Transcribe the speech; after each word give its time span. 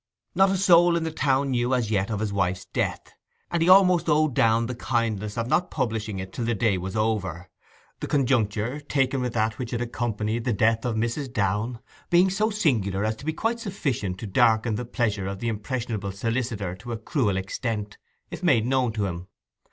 Not 0.33 0.49
a 0.49 0.57
soul 0.57 0.95
in 0.97 1.03
the 1.03 1.11
town 1.11 1.51
knew, 1.51 1.75
as 1.75 1.91
yet, 1.91 2.09
of 2.09 2.21
his 2.21 2.33
wife's 2.33 2.65
death; 2.65 3.13
and 3.51 3.61
he 3.61 3.69
almost 3.69 4.09
owed 4.09 4.33
Downe 4.33 4.65
the 4.65 4.73
kindness 4.73 5.37
of 5.37 5.45
not 5.45 5.69
publishing 5.69 6.17
it 6.17 6.33
till 6.33 6.45
the 6.45 6.55
day 6.55 6.79
was 6.79 6.95
over: 6.95 7.51
the 7.99 8.07
conjuncture, 8.07 8.79
taken 8.79 9.21
with 9.21 9.33
that 9.33 9.59
which 9.59 9.69
had 9.69 9.79
accompanied 9.79 10.43
the 10.43 10.53
death 10.53 10.85
of 10.85 10.95
Mrs. 10.95 11.31
Downe, 11.31 11.77
being 12.09 12.31
so 12.31 12.49
singular 12.49 13.05
as 13.05 13.15
to 13.17 13.25
be 13.25 13.31
quite 13.33 13.59
sufficient 13.59 14.17
to 14.21 14.25
darken 14.25 14.73
the 14.73 14.85
pleasure 14.85 15.27
of 15.27 15.37
the 15.37 15.49
impressionable 15.49 16.11
solicitor 16.11 16.73
to 16.77 16.93
a 16.93 16.97
cruel 16.97 17.37
extent, 17.37 17.99
if 18.31 18.41
made 18.41 18.65
known 18.65 18.93
to 18.93 19.05
him. 19.05 19.27